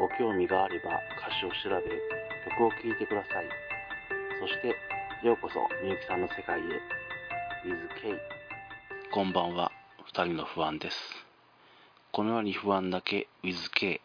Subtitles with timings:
[0.00, 1.84] ご興味があれば歌詞を調べ、
[2.48, 3.48] 曲を聴いてください。
[4.40, 4.68] そして、
[5.22, 6.62] ようこそみゆきさんの世界へ。
[7.68, 8.18] with K。
[9.12, 9.70] こんばんは、
[10.06, 10.96] 二人の不安です。
[12.12, 14.00] このように不安だけ with K。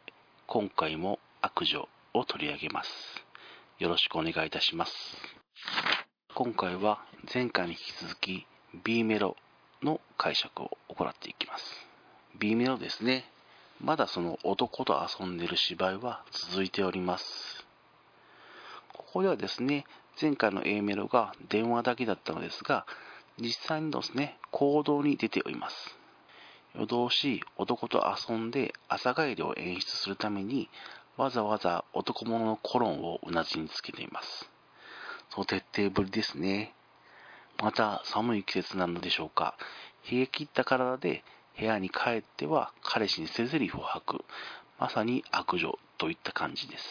[0.47, 2.89] 今回も悪女を取り上げます。
[3.79, 4.91] よろしくお願いいたします。
[6.33, 8.45] 今回は前回に引き続き
[8.83, 9.37] B メロ
[9.81, 11.63] の解釈を行っていきます。
[12.37, 13.31] B メロですね。
[13.81, 17.65] まだその男と遊んでる芝居は続いております。
[18.93, 19.85] ここではですね、
[20.19, 22.85] 前回の A メロが電話だけだったのですが、
[23.37, 25.97] 実際にですね、行動に出ております。
[26.73, 30.69] 夜通し男と遊んで朝帰りを演出するために、
[31.17, 34.49] わざわざ男物のコロンをうなじにつけています。
[35.29, 36.73] その徹底ぶりですね。
[37.61, 39.55] また寒い季節なのでしょうか。
[40.09, 41.23] 冷え切った体で
[41.57, 44.25] 部屋に帰っては彼氏に捨て台詞を吐く。
[44.77, 46.83] まさに悪女といった感じです。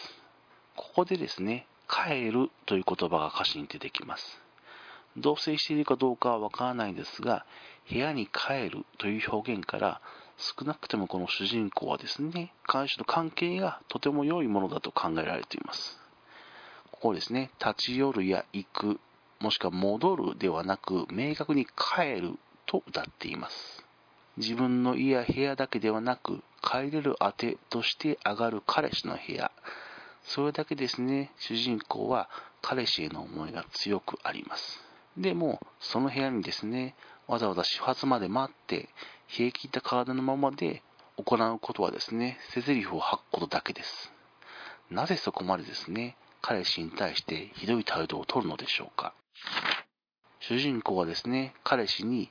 [0.75, 4.41] ここでですね、帰るという言葉が歌詞に出てきます。
[5.17, 7.45] 同棲しているかどうかはわからないですが、
[7.89, 10.01] 部屋に帰るという表現から
[10.37, 15.99] 少なくてもこの主人公はですね、彼氏と関係がとても良いものだと考えられています。
[16.91, 18.99] ここですね、立ち寄るや行く、
[19.39, 23.84] もしくは戻るではなく、明確に帰ると歌っています。
[24.37, 29.51] 自分の家や部屋だけではなく、帰れる当てとして上がる彼氏の部屋。
[30.23, 32.29] それだけですね、主人公は
[32.61, 34.83] 彼氏への思いが強くあります。
[35.17, 36.95] でも、その部屋にですね、
[37.27, 38.89] わざわざ始発まで待って、
[39.39, 40.83] 冷え切った体のままで
[41.17, 44.11] 行うことはですね、捨て台詞を吐くことだけです。
[44.89, 49.13] なぜそこまでですね、彼氏に対してひどい態度をとるのでしょうか。
[50.39, 52.29] 主人公はですね、彼氏に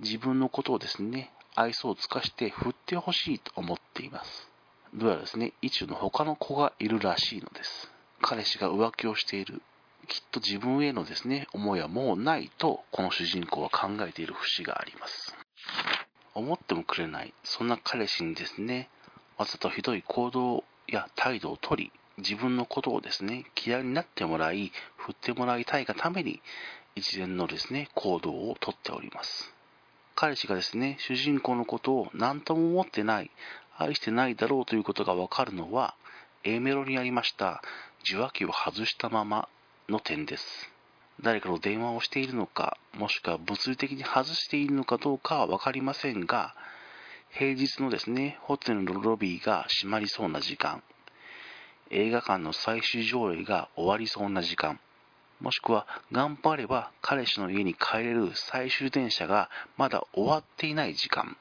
[0.00, 4.48] 自分のことをですね、愛想を尽かして振ってほしいと思っています。
[4.94, 7.90] どうやらですね、一中の他の子がいるらしいのです。
[8.22, 9.60] 彼氏が浮気をしている。
[10.06, 15.36] きっと自分へのですね、思いはもうないと、この主人公は考えている節があります。
[16.34, 18.88] 思ってもくれない、そんな彼氏にですね、
[19.36, 26.40] わざとひどい行動や態度をとり、自分のことをですね、嫌いになってもらい、振ってもらいたいがために、
[26.94, 29.57] 一連のですね、行動をとっております。
[30.20, 33.30] 彼氏がですね、主人公のことを何とも思ってない、
[33.76, 35.94] 愛してないだろうということがわかるのは、
[36.42, 37.62] A メロにありました
[38.02, 39.48] 受話器を外したまま
[39.88, 40.72] の点です。
[41.22, 46.56] 誰かの電話をしているのか、もしくは物理的に外しているのかどうかは分かりませんが、
[47.30, 50.82] 平日のですね、ホテルのロビーが閉まりそうな時間、
[51.90, 54.80] 映画館の最終上映が終わりそうな時間、
[55.40, 61.36] もしくは頑張れば彼氏の家に帰れる最終電車がまだ終わっていない時間、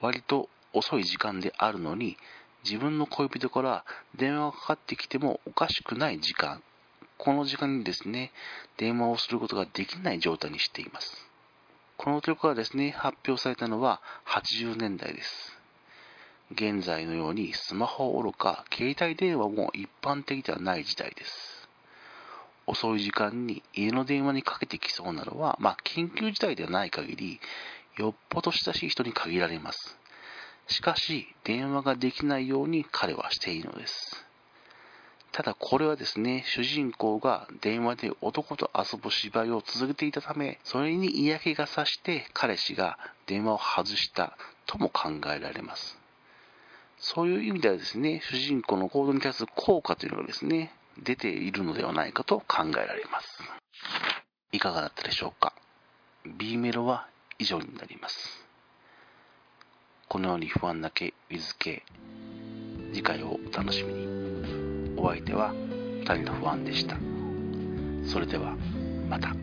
[0.00, 2.16] 割と遅い時間であるのに、
[2.64, 3.84] 自分の恋人から
[4.16, 6.62] 電話がかかってきてもおかしくない時間、
[7.18, 8.32] この時間にですね、
[8.78, 11.28] 電話をすることができない状態にしています。
[11.98, 15.58] この曲がですね、発表されたのは80年代です。
[16.52, 21.49] 現在のようにスマホおろか携帯電話も一般的ではない時代です。
[22.70, 27.40] 遅い時間に家の電話にかけてきそうなのは、まあ、緊急事態ではない限り、
[27.96, 29.98] よっぽど親しい人に限られます。
[30.68, 34.24] しかし、電話ができないように彼はしているのです。
[35.32, 45.98] ただこれはですね、主人公が電話で男と遊ぶ芝居を続けていたため、それに嫌気がさして彼氏が電話を外したとも考えられます。
[46.98, 53.42] そういう意味ではですね、主人公の行動に対する効果というのがですね、出ているのではないかと考えられます。
[54.52, 55.54] いかがだったでしょうか
[56.26, 57.06] ?B メロは
[57.38, 58.44] 以上になります。
[60.08, 61.82] このように不安だけ with K
[62.92, 64.94] 次回をお楽しみに。
[64.96, 66.96] お相手は2人の不安でした。
[68.04, 68.56] それでは
[69.08, 69.34] また。